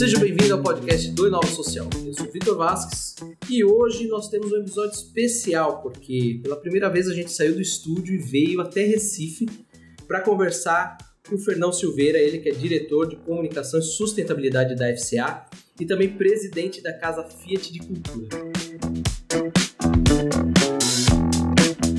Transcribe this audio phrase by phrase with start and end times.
[0.00, 1.86] Seja bem-vindo ao podcast do Inova Social.
[2.06, 3.16] Eu sou Vitor Vasques
[3.50, 7.60] e hoje nós temos um episódio especial porque pela primeira vez a gente saiu do
[7.60, 9.46] estúdio e veio até Recife
[10.08, 10.96] para conversar
[11.28, 15.44] com o Fernão Silveira, ele que é diretor de comunicação e sustentabilidade da FCA
[15.78, 18.28] e também presidente da Casa Fiat de Cultura.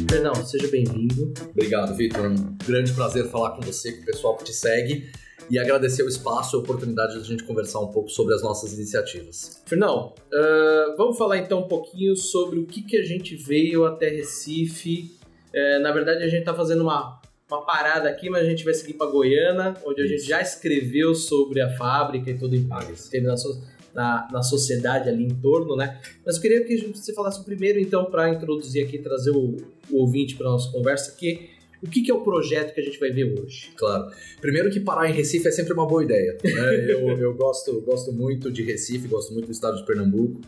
[0.09, 1.31] Fernão, seja bem-vindo.
[1.52, 2.31] Obrigado, Vitor.
[2.31, 5.11] Um grande prazer falar com você, com o pessoal que te segue
[5.52, 8.42] e agradecer o espaço e a oportunidade de a gente conversar um pouco sobre as
[8.42, 9.61] nossas iniciativas.
[9.65, 14.07] Fernão, uh, vamos falar então um pouquinho sobre o que, que a gente veio até
[14.07, 15.11] Recife.
[15.54, 17.19] Uh, na verdade, a gente está fazendo uma,
[17.50, 21.14] uma parada aqui, mas a gente vai seguir para Goiânia, onde a gente já escreveu
[21.14, 23.61] sobre a fábrica e todo o impacto que teve na, so,
[23.93, 26.00] na, na, sociedade ali em torno, né?
[26.25, 29.57] Mas eu queria que você falasse primeiro, então, para introduzir aqui, trazer o,
[29.89, 31.50] o ouvinte para nossa conversa, que
[31.84, 33.72] o que, que, é o projeto que a gente vai ver hoje?
[33.76, 34.12] Claro.
[34.40, 36.38] Primeiro que parar em Recife é sempre uma boa ideia.
[36.44, 36.76] Né?
[36.92, 40.42] eu, eu gosto, gosto muito de Recife, gosto muito do estado de Pernambuco.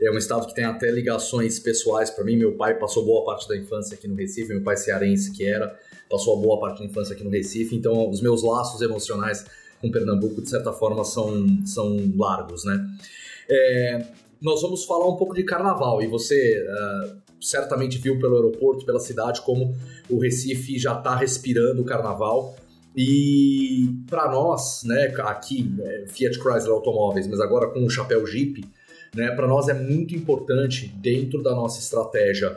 [0.00, 2.36] É um estado que tem até ligações pessoais para mim.
[2.36, 5.74] Meu pai passou boa parte da infância aqui no Recife, meu pai cearense que era,
[6.10, 7.74] passou boa parte da infância aqui no Recife.
[7.74, 9.44] Então, os meus laços emocionais
[9.80, 12.86] com Pernambuco, de certa forma, são, são largos, né?
[13.48, 14.06] É,
[14.40, 19.00] nós vamos falar um pouco de carnaval e você uh, certamente viu pelo aeroporto, pela
[19.00, 19.74] cidade, como
[20.08, 22.54] o Recife já está respirando o carnaval.
[22.96, 28.64] E para nós, né, aqui, é, Fiat Chrysler Automóveis, mas agora com o chapéu Jeep,
[29.14, 32.56] né, para nós é muito importante, dentro da nossa estratégia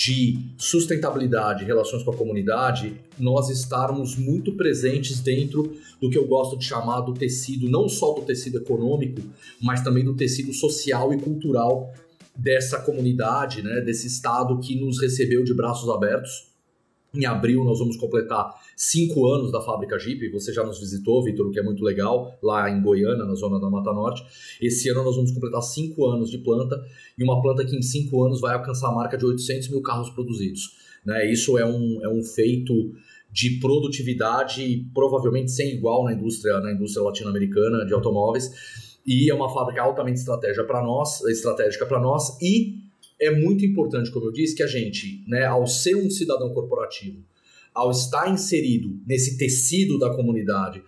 [0.00, 6.56] de sustentabilidade relações com a comunidade, nós estarmos muito presentes dentro do que eu gosto
[6.56, 9.20] de chamar do tecido, não só do tecido econômico,
[9.60, 11.92] mas também do tecido social e cultural
[12.34, 16.49] dessa comunidade, né, desse estado que nos recebeu de braços abertos.
[17.12, 20.30] Em abril nós vamos completar cinco anos da fábrica Jeep.
[20.30, 23.60] Você já nos visitou, Vitor, o que é muito legal, lá em Goiânia, na zona
[23.60, 24.24] da Mata Norte.
[24.60, 26.80] Esse ano nós vamos completar cinco anos de planta
[27.18, 30.10] e uma planta que em cinco anos vai alcançar a marca de 800 mil carros
[30.10, 30.76] produzidos.
[31.04, 31.30] Né?
[31.32, 32.92] Isso é um, é um feito
[33.32, 38.50] de produtividade provavelmente sem igual na indústria, na indústria latino-americana de automóveis
[39.06, 42.89] e é uma fábrica altamente estratégica para nós, estratégica para nós e
[43.20, 47.22] é muito importante, como eu disse, que a gente, né, ao ser um cidadão corporativo,
[47.74, 50.82] ao estar inserido nesse tecido da comunidade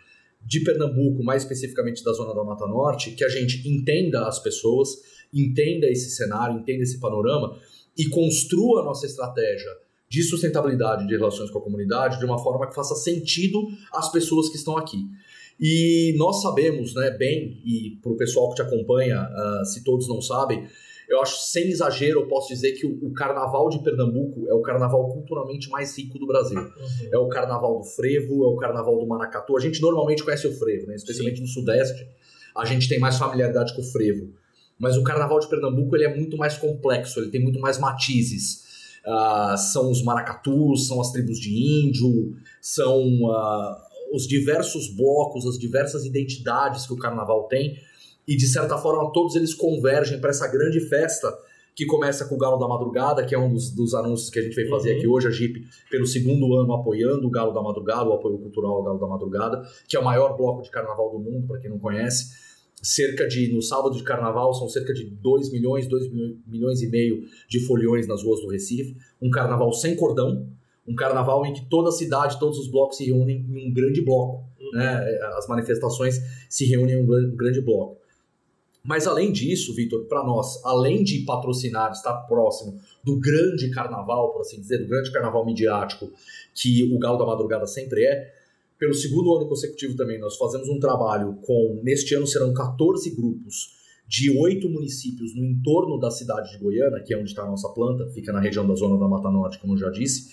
[0.44, 4.88] de Pernambuco, mais especificamente da zona da Mata Norte, que a gente entenda as pessoas,
[5.32, 7.56] entenda esse cenário, entenda esse panorama
[7.96, 9.70] e construa a nossa estratégia
[10.08, 14.48] de sustentabilidade de relações com a comunidade de uma forma que faça sentido às pessoas
[14.48, 15.06] que estão aqui.
[15.60, 20.08] E nós sabemos né, bem, e para o pessoal que te acompanha, uh, se todos
[20.08, 20.66] não sabem,
[21.08, 24.62] eu acho sem exagero, eu posso dizer que o, o, carnaval de Pernambuco é o
[24.62, 26.58] carnaval culturalmente mais rico do Brasil.
[26.58, 27.08] Uhum.
[27.12, 29.56] É o carnaval do frevo, é o carnaval do maracatu.
[29.56, 30.94] A gente normalmente conhece o frevo, né?
[30.94, 31.42] especialmente Sim.
[31.42, 32.06] no Sudeste,
[32.56, 34.32] a gente tem mais familiaridade com o frevo.
[34.78, 38.62] Mas o carnaval de Pernambuco ele é muito mais complexo, ele tem muito mais matizes.
[39.06, 43.76] Uh, são os maracatus, são as tribos de índio, são uh,
[44.12, 47.76] os diversos blocos, as diversas identidades que o carnaval tem,
[48.26, 51.32] e de certa forma todos eles convergem para essa grande festa
[51.74, 54.42] que começa com o Galo da Madrugada, que é um dos, dos anúncios que a
[54.42, 54.98] gente veio fazer uhum.
[54.98, 58.72] aqui hoje, a Jeep, pelo segundo ano apoiando o Galo da Madrugada, o apoio cultural
[58.72, 61.70] ao Galo da Madrugada, que é o maior bloco de carnaval do mundo, para quem
[61.70, 62.42] não conhece.
[62.82, 66.10] Cerca de, no sábado de carnaval, são cerca de 2 milhões, 2
[66.46, 68.96] milhões e meio de foliões nas ruas do Recife.
[69.20, 70.48] Um carnaval sem cordão,
[70.86, 74.02] um carnaval em que toda a cidade, todos os blocos se reúnem em um grande
[74.02, 74.44] bloco.
[74.60, 74.72] Uhum.
[74.72, 75.18] Né?
[75.38, 78.01] As manifestações se reúnem em um grande bloco.
[78.84, 84.40] Mas além disso, Vitor, para nós, além de patrocinar, estar próximo do grande carnaval, por
[84.40, 86.10] assim dizer, do grande carnaval midiático
[86.54, 88.32] que o Galo da Madrugada sempre é,
[88.82, 93.80] pelo segundo ano consecutivo também nós fazemos um trabalho com, neste ano serão 14 grupos
[94.08, 97.68] de oito municípios no entorno da cidade de Goiânia, que é onde está a nossa
[97.68, 100.30] planta, fica na região da zona da Mata Norte, como eu já disse,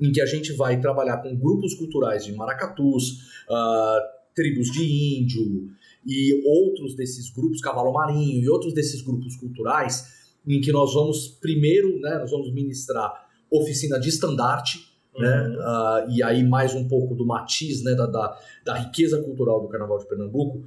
[0.00, 4.00] em que a gente vai trabalhar com grupos culturais de maracatus, uh,
[4.34, 5.68] tribos de índio
[6.06, 11.28] e outros desses grupos, cavalo marinho e outros desses grupos culturais, em que nós vamos
[11.28, 14.88] primeiro, né, nós vamos ministrar oficina de estandarte,
[15.18, 15.54] né, uhum.
[15.56, 19.68] uh, e aí mais um pouco do matiz, né, da, da, da riqueza cultural do
[19.68, 20.64] Carnaval de Pernambuco,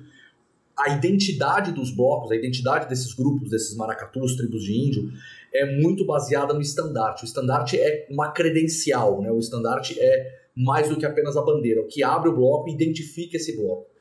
[0.77, 5.11] a identidade dos blocos, a identidade desses grupos, desses maracatus, tribos de índio,
[5.53, 7.23] é muito baseada no estandarte.
[7.23, 9.31] O estandarte é uma credencial, né?
[9.31, 11.81] O estandarte é mais do que apenas a bandeira.
[11.81, 13.92] O que abre o bloco identifica esse bloco.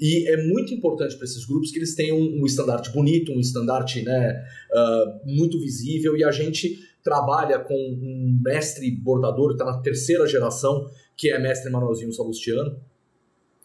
[0.00, 4.02] E é muito importante para esses grupos que eles tenham um, estandarte bonito, um estandarte
[4.02, 10.26] né, uh, muito visível, e a gente trabalha com um mestre bordador, está na terceira
[10.26, 12.78] geração, que é mestre Manuelzinho Salustiano,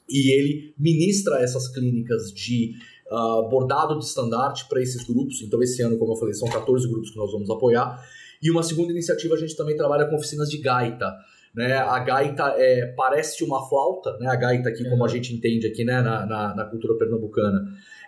[0.09, 2.73] e ele ministra essas clínicas de
[3.11, 5.41] uh, bordado de estandarte para esses grupos.
[5.41, 8.03] Então, esse ano, como eu falei, são 14 grupos que nós vamos apoiar.
[8.41, 11.13] E uma segunda iniciativa, a gente também trabalha com oficinas de gaita.
[11.55, 11.73] Né?
[11.73, 14.27] A gaita é, parece uma flauta, né?
[14.27, 16.01] a gaita aqui, como a gente entende aqui né?
[16.01, 17.63] na, na, na cultura pernambucana,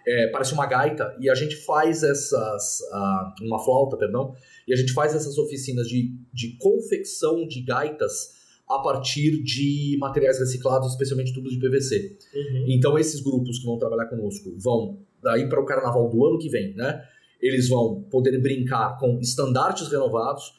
[0.07, 2.79] é, parece uma gaita, e a gente faz essas.
[2.91, 4.35] Uh, uma flauta, perdão,
[4.67, 8.35] e a gente faz essas oficinas de, de confecção de gaitas
[8.69, 12.17] a partir de materiais reciclados, especialmente tubos de PVC.
[12.33, 12.65] Uhum.
[12.67, 16.49] Então, esses grupos que vão trabalhar conosco vão daí para o carnaval do ano que
[16.49, 17.03] vem, né?
[17.41, 20.53] Eles vão poder brincar com estandartes renovados,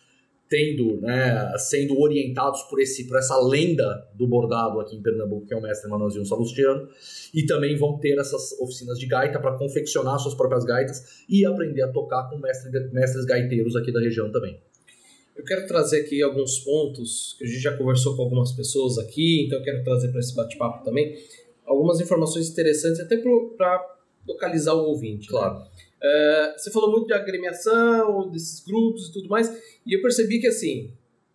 [0.48, 5.54] tendo, né, sendo orientados por esse por essa lenda do bordado aqui em Pernambuco, que
[5.54, 6.88] é o mestre Manuelzinho Salustiano,
[7.34, 11.82] e também vão ter essas oficinas de gaita para confeccionar suas próprias gaitas e aprender
[11.82, 14.60] a tocar com mestres, mestres gaiteiros aqui da região também.
[15.36, 19.44] Eu quero trazer aqui alguns pontos que a gente já conversou com algumas pessoas aqui,
[19.44, 21.14] então eu quero trazer para esse bate-papo também
[21.66, 23.96] algumas informações interessantes, até para
[24.26, 25.30] localizar o ouvinte.
[25.30, 25.66] Né?
[26.02, 29.48] Uh, você falou muito de agremiação, desses grupos e tudo mais,
[29.86, 30.92] e eu percebi que, assim,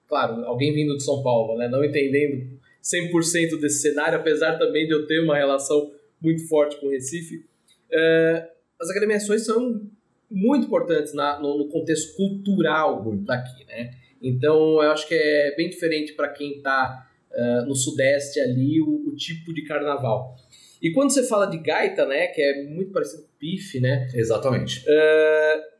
[0.07, 4.93] claro, alguém vindo de São Paulo, né, não entendendo 100% desse cenário, apesar também de
[4.93, 5.91] eu ter uma relação
[6.21, 8.47] muito forte com o Recife, uh,
[8.79, 9.81] as agremiações são
[10.29, 13.91] muito importantes na, no, no, contexto cultural daqui, né?
[14.21, 18.79] Então, eu acho que é bem diferente para quem está uh, eh, no Sudeste ali,
[18.79, 20.35] o, o, tipo de carnaval.
[20.81, 24.07] E quando você fala de gaita, né, que é muito parecido com pife, né?
[24.15, 24.79] Exatamente.
[24.79, 25.71] Uh,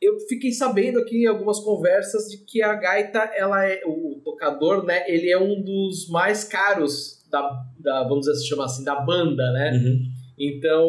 [0.00, 4.84] eu fiquei sabendo aqui em algumas conversas de que a gaita, ela é o tocador,
[4.84, 5.04] né?
[5.08, 9.72] Ele é um dos mais caros da, da vamos dizer, chamar assim, da banda, né?
[9.72, 10.02] Uhum.
[10.38, 10.86] Então,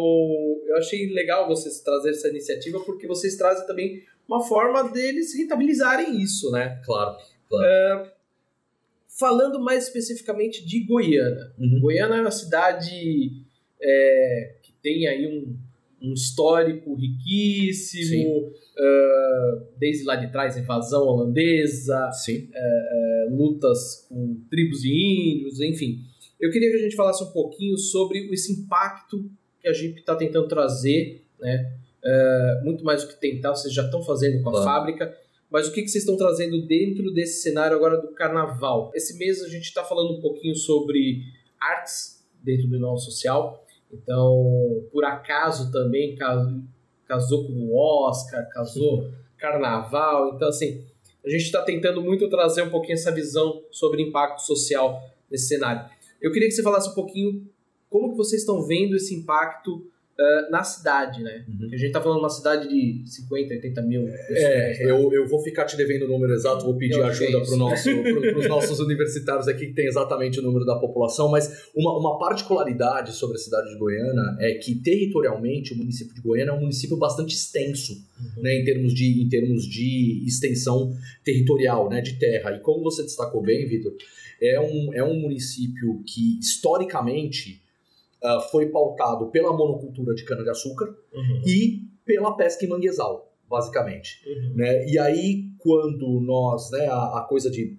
[0.67, 6.19] eu achei legal vocês trazerem essa iniciativa porque vocês trazem também uma forma deles rentabilizarem
[6.19, 6.81] isso, né?
[6.83, 7.15] Claro.
[7.47, 8.03] claro.
[8.03, 8.14] Uh,
[9.17, 11.51] falando mais especificamente de Goiânia.
[11.57, 11.79] Uhum.
[11.79, 13.31] Goiânia é uma cidade
[13.81, 15.57] é, que tem aí um,
[16.01, 24.91] um histórico riquíssimo, uh, desde lá de trás, invasão holandesa, uh, lutas com tribos de
[24.91, 26.03] índios, enfim.
[26.39, 29.29] Eu queria que a gente falasse um pouquinho sobre esse impacto
[29.61, 31.73] que a Jeep está tentando trazer, né?
[32.03, 34.65] Uh, muito mais do que tentar, vocês já estão fazendo com a claro.
[34.65, 35.17] fábrica,
[35.49, 38.91] mas o que, que vocês estão trazendo dentro desse cenário agora do carnaval?
[38.93, 41.23] Esse mês a gente está falando um pouquinho sobre
[41.59, 46.15] artes dentro do nosso social, então, por acaso também
[47.07, 50.83] casou com o Oscar, casou carnaval, então assim,
[51.25, 55.89] a gente está tentando muito trazer um pouquinho essa visão sobre impacto social nesse cenário.
[56.21, 57.47] Eu queria que você falasse um pouquinho
[57.89, 61.43] como que vocês estão vendo esse impacto Uh, na cidade, né?
[61.45, 61.67] Uhum.
[61.73, 64.37] a gente tá falando de uma cidade de 50, 80 mil pessoas.
[64.37, 64.91] É, né?
[64.91, 67.89] eu, eu vou ficar te devendo o número exato, vou pedir eu ajuda para nosso,
[68.39, 73.11] os nossos universitários aqui que tem exatamente o número da população, mas uma, uma particularidade
[73.11, 76.95] sobre a cidade de Goiânia é que territorialmente o município de Goiânia é um município
[76.95, 78.41] bastante extenso, uhum.
[78.41, 80.95] né, em termos, de, em termos de extensão
[81.25, 82.55] territorial, né, de terra.
[82.55, 83.91] E como você destacou bem, Vitor,
[84.41, 87.64] é um, é um município que historicamente
[88.23, 91.41] uh, foi pautado pela monocultura de cana-de-açúcar uhum.
[91.45, 94.21] e pela pesca em manguezal, basicamente.
[94.27, 94.53] Uhum.
[94.55, 94.87] Né?
[94.87, 97.77] E aí, quando nós, né, a, a coisa de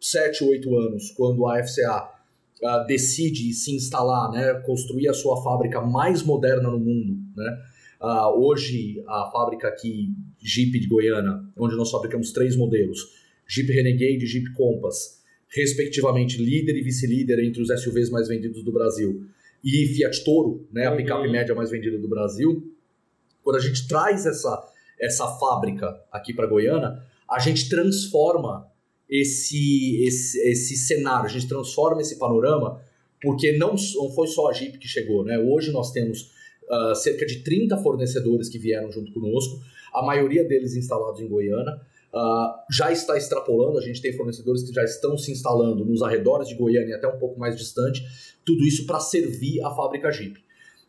[0.00, 2.10] 7, 8 anos, quando a FCA
[2.62, 7.58] uh, ah, decide se instalar, né, construir a sua fábrica mais moderna no mundo, né?
[7.98, 13.00] Uh, hoje, a fábrica aqui, Jeep de Goiânia, onde nós fabricamos três modelos,
[13.48, 18.70] Jeep Renegade e Jeep Compass, respectivamente líder e vice-líder entre os SUVs mais vendidos do
[18.70, 19.26] Brasil,
[19.66, 20.96] e Fiat Toro, né, a uhum.
[20.96, 22.72] picape média mais vendida do Brasil,
[23.42, 24.64] quando a gente traz essa,
[25.00, 28.70] essa fábrica aqui para Goiânia, a gente transforma
[29.10, 32.80] esse, esse, esse cenário, a gente transforma esse panorama,
[33.20, 35.36] porque não, não foi só a Jeep que chegou, né?
[35.36, 36.30] Hoje nós temos
[36.70, 39.60] uh, cerca de 30 fornecedores que vieram junto conosco,
[39.92, 41.80] a maioria deles instalados em Goiânia.
[42.16, 46.48] Uh, já está extrapolando, a gente tem fornecedores que já estão se instalando nos arredores
[46.48, 48.02] de Goiânia e até um pouco mais distante,
[48.42, 50.42] tudo isso para servir a fábrica Jeep.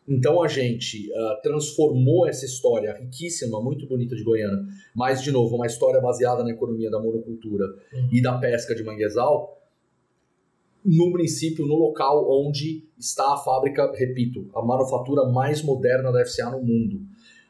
[0.08, 4.64] Então a gente uh, transformou essa história riquíssima, muito bonita de Goiânia,
[4.96, 8.08] mas de novo, uma história baseada na economia da monocultura uhum.
[8.10, 9.58] e da pesca de manguezal,
[10.82, 16.50] no município, no local onde está a fábrica, repito, a manufatura mais moderna da FCA
[16.50, 17.02] no mundo.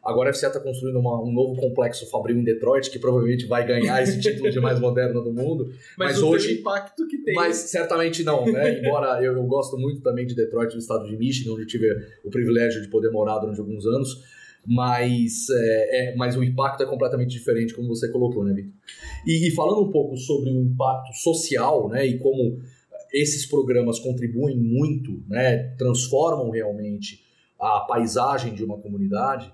[0.08, 3.66] Agora a FCA está construindo uma, um novo complexo fabril em Detroit, que provavelmente vai
[3.66, 5.70] ganhar esse título de mais moderna do mundo.
[5.98, 6.48] Mas, mas hoje.
[6.48, 7.34] o impacto que tem.
[7.34, 8.78] Mas certamente não, né?
[8.78, 11.88] Embora eu, eu gosto muito também de Detroit, no estado de Michigan, onde eu tive
[12.24, 14.22] o privilégio de poder morar durante alguns anos.
[14.66, 18.72] Mas, é, é, mas o impacto é completamente diferente, como você colocou, né, Vitor?
[19.26, 22.60] E, e falando um pouco sobre o impacto social, né, e como
[23.12, 27.24] esses programas contribuem muito, né, transformam realmente
[27.58, 29.52] a paisagem de uma comunidade.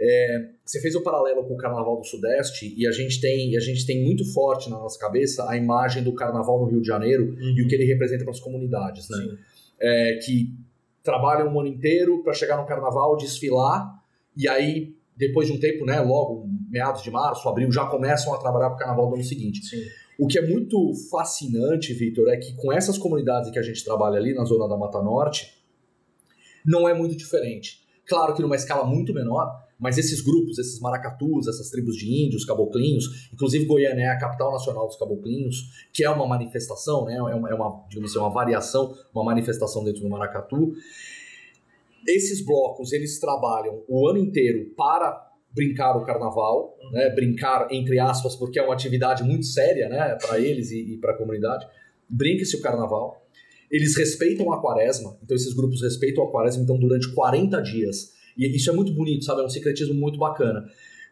[0.00, 3.56] É, você fez o um paralelo com o Carnaval do Sudeste e a gente tem
[3.56, 6.86] a gente tem muito forte na nossa cabeça a imagem do Carnaval no Rio de
[6.86, 7.54] Janeiro uhum.
[7.56, 9.38] e o que ele representa para as comunidades, né?
[9.80, 10.54] É, que
[11.02, 14.02] trabalham o ano inteiro para chegar no Carnaval, desfilar
[14.36, 18.38] e aí depois de um tempo, né, logo meados de março, abril, já começam a
[18.38, 19.66] trabalhar para o Carnaval do ano seguinte.
[19.66, 19.82] Sim.
[20.16, 24.16] O que é muito fascinante, Vitor, é que com essas comunidades que a gente trabalha
[24.16, 25.58] ali na zona da Mata Norte,
[26.64, 27.84] não é muito diferente.
[28.06, 32.44] Claro que numa escala muito menor, mas esses grupos, esses maracatus, essas tribos de índios,
[32.44, 37.22] caboclinhos, inclusive Goiânia é a capital nacional dos caboclinhos, que é uma manifestação, né, é
[37.22, 40.72] uma, é uma digamos assim, uma variação, uma manifestação dentro do maracatu.
[42.06, 48.34] Esses blocos, eles trabalham o ano inteiro para brincar o carnaval, né, brincar entre aspas,
[48.34, 51.66] porque é uma atividade muito séria, né, para eles e, e para a comunidade.
[52.08, 53.24] Brinca-se o carnaval.
[53.70, 58.56] Eles respeitam a quaresma, então esses grupos respeitam a quaresma, então durante 40 dias e
[58.56, 59.42] isso é muito bonito, sabe?
[59.42, 60.64] É um secretismo muito bacana.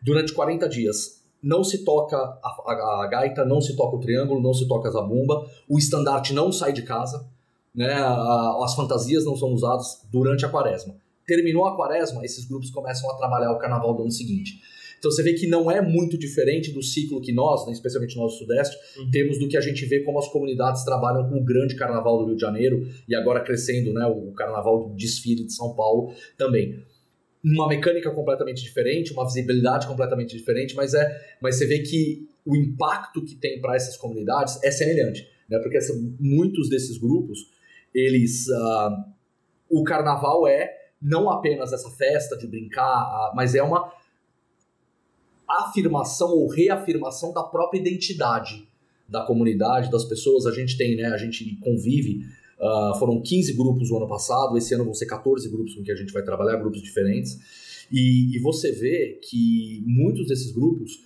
[0.02, 4.40] Durante 40 dias, não se toca a, a, a gaita, não se toca o triângulo,
[4.40, 7.26] não se toca a zabumba, o estandarte não sai de casa,
[7.74, 7.92] né?
[7.92, 10.94] A, as fantasias não são usadas durante a quaresma.
[11.26, 14.60] Terminou a quaresma, esses grupos começam a trabalhar o carnaval do ano seguinte.
[14.98, 18.32] Então você vê que não é muito diferente do ciclo que nós, né, especialmente nós
[18.32, 19.10] do Sudeste, uhum.
[19.10, 22.26] temos do que a gente vê como as comunidades trabalham com o grande carnaval do
[22.26, 26.82] Rio de Janeiro e agora crescendo né, o carnaval de desfile de São Paulo também
[27.52, 32.56] uma mecânica completamente diferente, uma visibilidade completamente diferente, mas é, mas você vê que o
[32.56, 35.60] impacto que tem para essas comunidades é semelhante, né?
[35.60, 35.78] Porque
[36.18, 37.38] muitos desses grupos,
[37.94, 39.04] eles, uh,
[39.70, 43.92] o carnaval é não apenas essa festa de brincar, uh, mas é uma
[45.48, 48.68] afirmação ou reafirmação da própria identidade
[49.08, 50.46] da comunidade, das pessoas.
[50.46, 51.06] A gente tem, né?
[51.06, 52.22] A gente convive
[52.58, 55.92] Uh, foram 15 grupos no ano passado, esse ano vão ser 14 grupos com que
[55.92, 57.38] a gente vai trabalhar, grupos diferentes.
[57.92, 61.04] E, e você vê que muitos desses grupos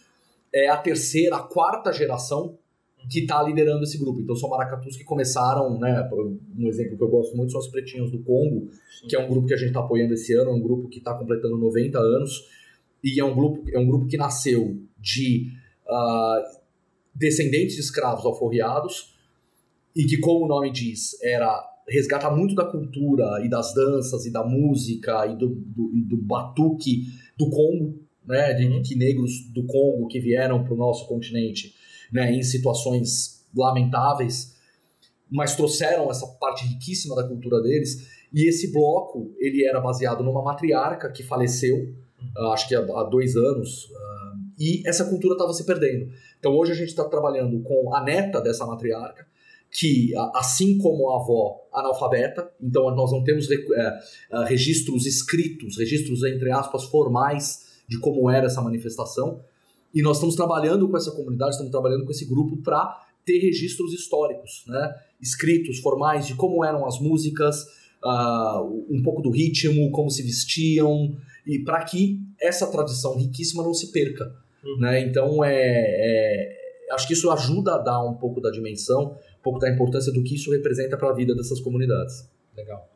[0.55, 2.59] é a terceira, a quarta geração
[3.09, 4.21] que está liderando esse grupo.
[4.21, 6.09] Então são maracatus que começaram, né?
[6.57, 8.69] Um exemplo que eu gosto muito são os Pretinhos do Congo,
[9.09, 10.99] que é um grupo que a gente está apoiando esse ano, é um grupo que
[10.99, 12.47] está completando 90 anos
[13.03, 15.51] e é um grupo, é um grupo que nasceu de
[15.87, 16.61] uh,
[17.15, 19.15] descendentes de escravos alforriados
[19.95, 24.33] e que, como o nome diz, era resgata muito da cultura e das danças e
[24.33, 27.07] da música e do, do, e do batuque
[27.37, 28.83] do Congo, né, de, uhum.
[28.83, 31.75] que negros do Congo que vieram para o nosso continente,
[32.13, 34.55] né, em situações lamentáveis,
[35.29, 38.21] mas trouxeram essa parte riquíssima da cultura deles.
[38.33, 42.53] E esse bloco ele era baseado numa matriarca que faleceu, uhum.
[42.53, 44.21] acho que há, dois anos, uh,
[44.57, 46.13] e essa cultura estava se perdendo.
[46.39, 49.30] Então hoje a gente está trabalhando com a neta dessa matriarca
[49.71, 54.01] que, assim como a avó analfabeta, então nós não temos é,
[54.47, 59.41] registros escritos, registros, entre aspas, formais de como era essa manifestação,
[59.95, 63.93] e nós estamos trabalhando com essa comunidade, estamos trabalhando com esse grupo para ter registros
[63.93, 64.95] históricos, né?
[65.21, 67.63] escritos, formais, de como eram as músicas,
[68.05, 73.75] uh, um pouco do ritmo, como se vestiam, e para que essa tradição riquíssima não
[73.75, 74.33] se perca.
[74.65, 74.79] Uhum.
[74.79, 75.01] Né?
[75.01, 76.57] Então, é, é,
[76.93, 80.23] acho que isso ajuda a dar um pouco da dimensão um pouco da importância do
[80.23, 82.29] que isso representa para a vida dessas comunidades.
[82.57, 82.89] Legal.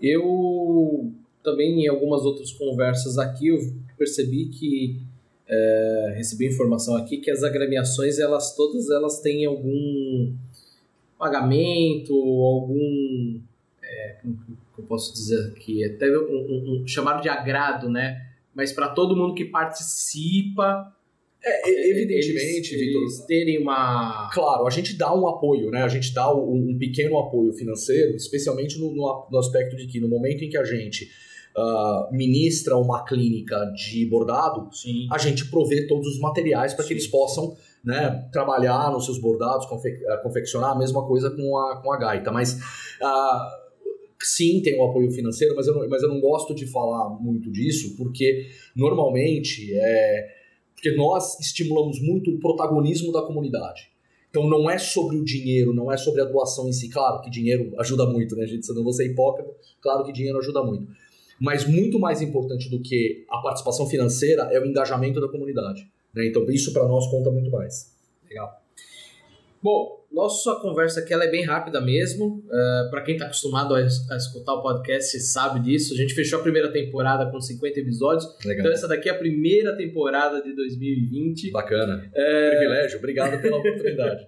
[0.00, 1.10] Eu
[1.42, 3.58] também, em algumas outras conversas aqui, eu
[3.96, 5.00] percebi que
[5.48, 10.34] é, recebi informação aqui que as agremiações, elas todas elas têm algum
[11.18, 13.40] pagamento, algum
[13.82, 14.16] é,
[14.78, 18.26] eu posso dizer aqui, até um, um, um chamado de agrado, né?
[18.54, 20.94] Mas para todo mundo que participa
[21.48, 23.02] é, evidentemente, Vitor.
[23.02, 24.30] Eles terem uma.
[24.32, 25.82] Claro, a gente dá um apoio, né?
[25.82, 30.00] A gente dá um, um pequeno apoio financeiro, especialmente no, no, no, aspecto de que
[30.00, 31.08] no momento em que a gente
[31.56, 35.08] uh, ministra uma clínica de bordado, Sim.
[35.10, 39.66] a gente provê todos os materiais para que eles possam né, trabalhar nos seus bordados,
[39.66, 42.30] confe uh, confeccionar a mesma coisa com a, com a gaita.
[42.30, 42.54] Mas.
[42.54, 43.68] Uh,
[44.20, 47.08] sim, tem o um apoio financeiro, mas eu, não, mas eu não gosto de falar
[47.20, 50.37] muito disso, porque normalmente é,
[50.78, 53.90] porque nós estimulamos muito o protagonismo da comunidade.
[54.30, 56.88] Então não é sobre o dinheiro, não é sobre a doação em si.
[56.88, 58.64] Claro que dinheiro ajuda muito, né, gente?
[58.64, 60.86] Se não vou ser hipócrita, claro que dinheiro ajuda muito.
[61.40, 65.84] Mas muito mais importante do que a participação financeira é o engajamento da comunidade.
[66.14, 66.28] Né?
[66.28, 67.92] Então isso para nós conta muito mais.
[68.28, 68.48] Legal.
[69.62, 72.44] Bom, nossa conversa aqui ela é bem rápida mesmo.
[72.48, 75.94] Uh, é, para quem está acostumado a, a, escutar o podcast sabe disso.
[75.94, 78.24] A gente fechou a primeira temporada com 50 episódios.
[78.44, 78.60] Legal.
[78.60, 81.50] Então essa daqui é a primeira temporada de 2020.
[81.50, 82.08] Bacana.
[82.14, 82.50] É...
[82.50, 82.98] Privilégio.
[82.98, 84.26] Obrigado pela oportunidade.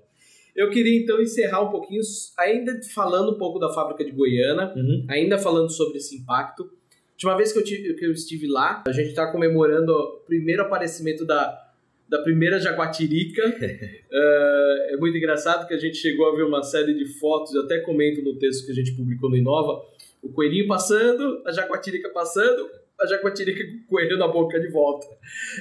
[0.55, 2.03] Eu queria então encerrar um pouquinho,
[2.39, 5.07] ainda falando um pouco da fábrica de Goiânia, uhum.
[5.09, 6.69] ainda falando sobre esse impacto.
[7.13, 10.63] Última vez que eu, tive, que eu estive lá, a gente está comemorando o primeiro
[10.63, 11.70] aparecimento da,
[12.11, 13.47] da primeira jaguatirica.
[13.47, 13.53] uh,
[14.93, 17.79] é muito engraçado que a gente chegou a ver uma série de fotos, eu até
[17.79, 19.81] comento no texto que a gente publicou no Inova,
[20.21, 22.69] o coelhinho passando, a jaguatirica passando,
[23.01, 25.07] a jaguatirica com o coelho na boca de volta.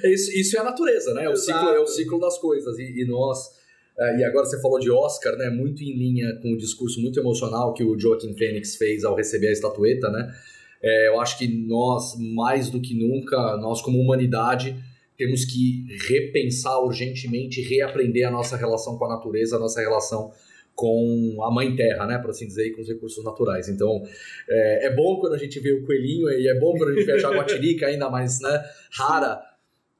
[0.03, 1.23] Isso, isso é a natureza, né?
[1.25, 2.77] É o, ciclo, é o ciclo das coisas.
[2.79, 3.59] E, e nós...
[3.97, 5.49] Uh, e agora você falou de Oscar, né?
[5.49, 9.47] Muito em linha com o discurso muito emocional que o Joaquim Phoenix fez ao receber
[9.47, 10.33] a estatueta, né?
[10.81, 14.75] É, eu acho que nós, mais do que nunca, nós como humanidade,
[15.19, 20.31] temos que repensar urgentemente, reaprender a nossa relação com a natureza, a nossa relação
[20.73, 23.67] com a mãe terra, né, por assim dizer, e com os recursos naturais.
[23.67, 24.01] Então,
[24.47, 27.05] é, é, bom quando a gente vê o coelhinho e é bom quando a gente
[27.05, 29.41] vê a jaguatirica ainda mais né, rara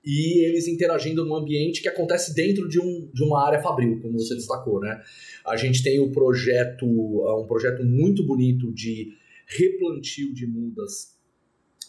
[0.06, 4.18] e eles interagindo num ambiente que acontece dentro de, um, de uma área fabril, como
[4.18, 5.02] você destacou, né?
[5.46, 11.20] A gente tem o projeto, um projeto muito bonito de replantio de mudas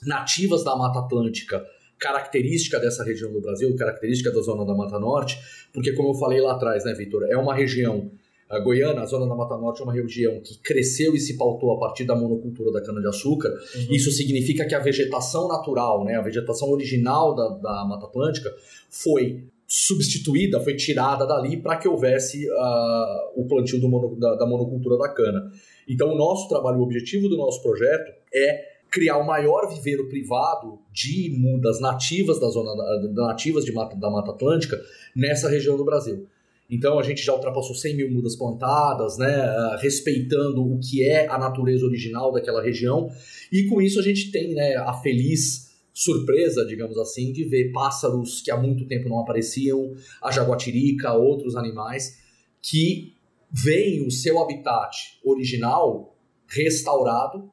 [0.04, 1.64] nativas da Mata Atlântica,
[2.00, 5.38] característica dessa região do Brasil, característica da zona da Mata Norte,
[5.72, 8.10] porque como eu falei lá atrás, né, Vitor, é uma região
[8.48, 11.72] a Goiânia, a zona da Mata Norte, é uma região que cresceu e se pautou
[11.72, 13.48] a partir da monocultura da cana-de-açúcar.
[13.48, 13.86] Uhum.
[13.90, 18.52] Isso significa que a vegetação natural, né, a vegetação original da, da Mata Atlântica,
[18.88, 24.98] foi substituída, foi tirada dali para que houvesse uh, o plantio mono, da, da monocultura
[24.98, 25.52] da cana.
[25.88, 30.78] Então, o nosso trabalho, o objetivo do nosso projeto é criar o maior viveiro privado
[30.92, 32.74] de mudas nativas da zona
[33.12, 34.80] nativas de mata, da Mata Atlântica
[35.14, 36.26] nessa região do Brasil.
[36.70, 41.26] Então a gente já ultrapassou 100 mil mudas plantadas, né, ah, respeitando o que é
[41.28, 43.10] a natureza original daquela região.
[43.50, 48.40] E com isso a gente tem né, a feliz surpresa, digamos assim, de ver pássaros
[48.40, 49.92] que há muito tempo não apareciam,
[50.22, 52.18] a jaguatirica, outros animais,
[52.62, 53.14] que
[53.50, 56.16] veem o seu habitat original
[56.46, 57.50] restaurado,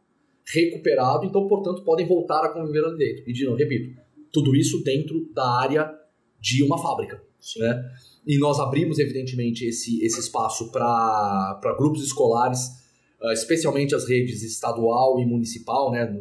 [0.54, 3.30] recuperado, então, portanto, podem voltar a conviver ali dentro.
[3.30, 4.00] E, de novo, repito,
[4.32, 5.94] tudo isso dentro da área
[6.40, 7.22] de uma fábrica.
[7.58, 7.92] Né?
[8.26, 12.68] E nós abrimos, evidentemente, esse, esse espaço para grupos escolares,
[13.22, 16.14] uh, especialmente as redes estadual e municipal, né,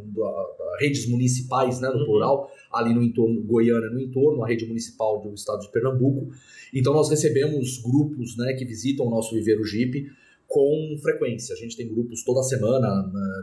[0.80, 2.04] redes municipais, né, no uhum.
[2.04, 6.28] plural, ali no entorno, Goiânia no entorno, a rede municipal do estado de Pernambuco.
[6.74, 10.06] Então nós recebemos grupos né, que visitam o nosso viveiro Jeep
[10.46, 11.54] com frequência.
[11.54, 12.88] A gente tem grupos toda semana,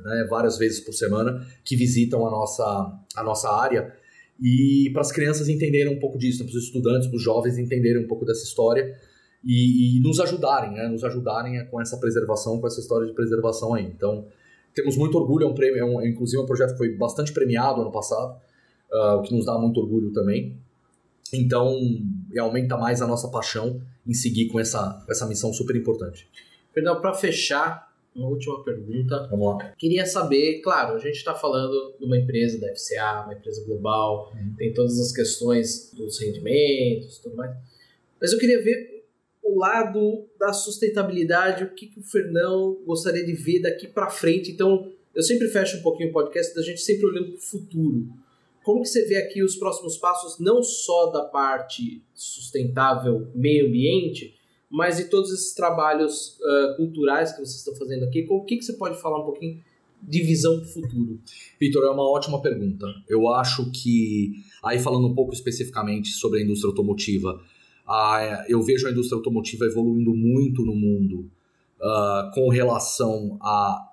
[0.03, 2.63] né, várias vezes por semana, que visitam a nossa,
[3.15, 3.93] a nossa área.
[4.41, 8.03] E para as crianças entenderem um pouco disso, para os estudantes, para os jovens entenderem
[8.03, 8.97] um pouco dessa história
[9.43, 13.73] e, e nos ajudarem, né, nos ajudarem com essa preservação, com essa história de preservação
[13.73, 13.85] aí.
[13.85, 14.27] Então,
[14.73, 17.81] temos muito orgulho, é um prêmio, é um, inclusive um projeto que foi bastante premiado
[17.81, 18.39] ano passado,
[18.91, 20.57] uh, o que nos dá muito orgulho também.
[21.31, 21.75] Então,
[22.39, 26.27] aumenta mais a nossa paixão em seguir com essa, essa missão super importante.
[26.73, 29.27] Perdão, para fechar, uma última pergunta.
[29.29, 29.73] Vamos lá.
[29.77, 34.31] Queria saber, claro, a gente está falando de uma empresa da FCA, uma empresa global,
[34.33, 34.55] uhum.
[34.57, 37.55] tem todas as questões dos rendimentos tudo mais.
[38.19, 38.93] Mas eu queria ver
[39.43, 44.51] o lado da sustentabilidade, o que, que o Fernão gostaria de ver daqui para frente.
[44.51, 48.07] Então, eu sempre fecho um pouquinho o podcast da gente sempre olhando para o futuro.
[48.63, 54.33] Como que você vê aqui os próximos passos, não só da parte sustentável meio ambiente,
[54.73, 58.63] mas de todos esses trabalhos uh, culturais que vocês estão fazendo aqui, o que, que
[58.63, 59.61] você pode falar um pouquinho
[60.01, 61.19] de visão para o futuro?
[61.59, 62.87] Vitor, é uma ótima pergunta.
[63.07, 64.31] Eu acho que,
[64.63, 67.39] aí falando um pouco especificamente sobre a indústria automotiva,
[67.87, 71.29] uh, eu vejo a indústria automotiva evoluindo muito no mundo
[71.79, 73.91] uh, com relação a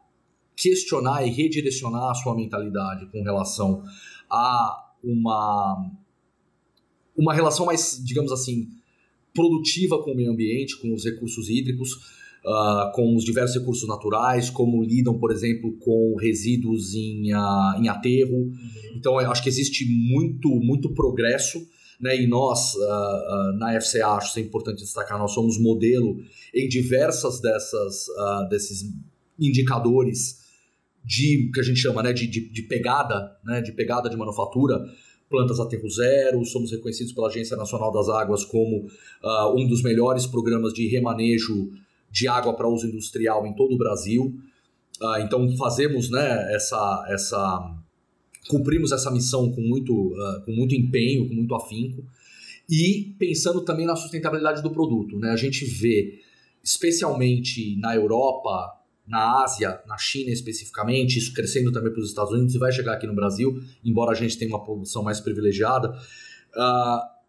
[0.56, 3.84] questionar e redirecionar a sua mentalidade com relação
[4.30, 5.90] a uma,
[7.14, 8.79] uma relação mais, digamos assim,
[9.40, 11.94] produtiva com o meio ambiente, com os recursos hídricos,
[12.44, 17.88] uh, com os diversos recursos naturais, como lidam, por exemplo, com resíduos em, uh, em
[17.88, 18.36] aterro.
[18.36, 18.52] Uhum.
[18.96, 21.66] Então, acho que existe muito, muito progresso.
[21.98, 26.16] Né, e nós, uh, na FCA, acho que é importante destacar, nós somos modelo
[26.54, 28.06] em diversas dessas,
[28.48, 28.90] desses
[29.38, 30.38] indicadores
[31.04, 34.82] de que a gente chama né, de, de, de pegada, né, de pegada de manufatura,
[35.30, 38.86] plantas aterro zero, somos reconhecidos pela Agência Nacional das Águas como
[39.22, 41.70] uh, um dos melhores programas de remanejo
[42.10, 44.34] de água para uso industrial em todo o Brasil.
[45.00, 47.76] Uh, então fazemos né, essa, essa.
[48.48, 52.04] cumprimos essa missão com muito, uh, com muito empenho, com muito afinco.
[52.68, 55.16] E pensando também na sustentabilidade do produto.
[55.18, 55.30] Né?
[55.30, 56.18] A gente vê,
[56.62, 62.54] especialmente na Europa, na Ásia, na China especificamente, isso crescendo também para os Estados Unidos
[62.54, 65.90] e vai chegar aqui no Brasil, embora a gente tenha uma produção mais privilegiada.
[65.90, 67.20] Uh,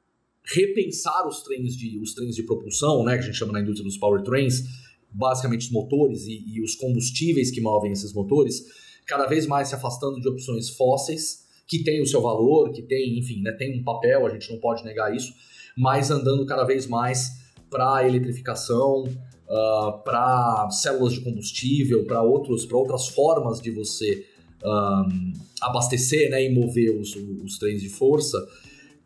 [0.44, 3.84] repensar os trens de os trens de propulsão, né, que a gente chama na indústria
[3.84, 4.64] dos powertrains,
[5.10, 8.64] basicamente os motores e, e os combustíveis que movem esses motores,
[9.06, 13.18] cada vez mais se afastando de opções fósseis, que tem o seu valor, que tem,
[13.18, 15.34] enfim, né, tem um papel, a gente não pode negar isso,
[15.78, 19.06] mas andando cada vez mais para a eletrificação,
[19.52, 24.26] uh, para células de combustível, para outros, para outras formas de você
[24.64, 28.38] um, abastecer, né, e mover os, os trens de força.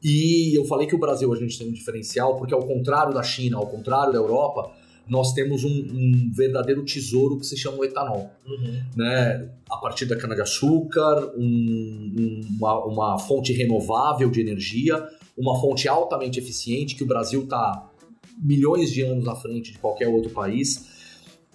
[0.04, 3.24] E eu falei que o Brasil a gente tem um diferencial porque ao contrário da
[3.24, 4.72] China, ao contrário da Europa,
[5.08, 8.30] nós temos um, um verdadeiro tesouro que se chama o etanol.
[8.46, 8.84] Uhum.
[8.96, 9.50] Né?
[9.70, 15.04] A partir da cana-de-açúcar, um, uma, uma fonte renovável de energia,
[15.38, 17.92] uma fonte altamente eficiente que o Brasil está
[18.38, 20.94] milhões de anos à frente de qualquer outro país.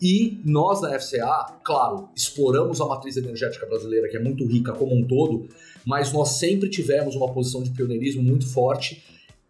[0.00, 4.94] E nós na FCA, claro, exploramos a matriz energética brasileira, que é muito rica como
[4.94, 5.46] um todo,
[5.84, 9.02] mas nós sempre tivemos uma posição de pioneirismo muito forte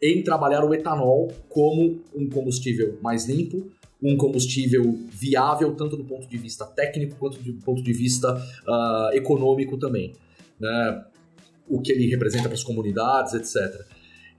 [0.02, 3.70] em trabalhar o etanol como um combustível mais limpo,
[4.02, 9.14] um combustível viável, tanto do ponto de vista técnico quanto do ponto de vista uh,
[9.14, 10.14] econômico também.
[10.58, 11.04] Né?
[11.68, 13.86] O que ele representa para as comunidades, etc.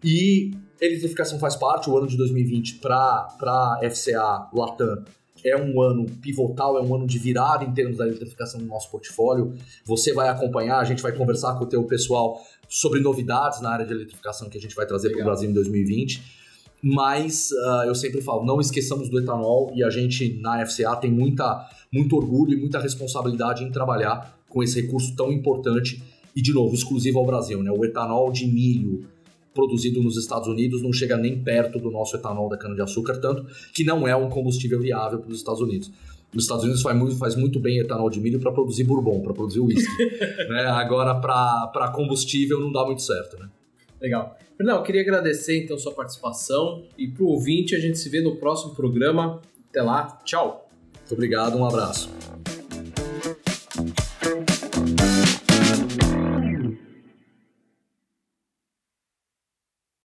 [0.04, 0.51] E
[0.82, 5.04] eletrificação faz parte, o ano de 2020 para a FCA Latam
[5.44, 8.89] é um ano pivotal, é um ano de virada em termos da eletrificação do nosso
[8.91, 9.54] portfólio.
[9.86, 13.86] Você vai acompanhar, a gente vai conversar com o teu pessoal sobre novidades na área
[13.86, 16.41] de eletrificação que a gente vai trazer para o Brasil em 2020.
[16.84, 21.12] Mas uh, eu sempre falo, não esqueçamos do etanol e a gente na FCA tem
[21.12, 26.02] muita, muito orgulho e muita responsabilidade em trabalhar com esse recurso tão importante
[26.36, 27.62] e, de novo, exclusivo ao Brasil.
[27.62, 27.72] Né?
[27.72, 29.08] O etanol de milho,
[29.53, 33.83] produzido nos Estados Unidos não chega nem perto do nosso etanol da cana-de-açúcar, tanto que
[33.83, 35.91] não é um combustível viável para os Estados Unidos.
[36.33, 39.33] Nos Estados Unidos faz muito, faz muito bem etanol de milho para produzir bourbon, para
[39.33, 40.05] produzir whisky.
[40.49, 40.65] né?
[40.67, 43.37] Agora, para combustível, não dá muito certo.
[43.37, 43.49] Né?
[44.01, 44.37] Legal.
[44.55, 48.21] Fernão, eu queria agradecer então sua participação e para o ouvinte, a gente se vê
[48.21, 49.41] no próximo programa.
[49.69, 50.69] Até lá, tchau.
[50.99, 52.09] Muito obrigado, um abraço.